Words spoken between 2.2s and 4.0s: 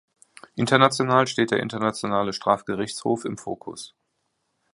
Strafgerichtshof im Fokus.